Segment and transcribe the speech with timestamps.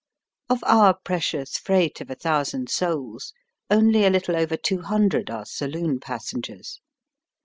[0.49, 3.33] Of our precious freight of a thousand souls,
[3.69, 6.79] only a Uttle over two hundred are saloon pas sengers.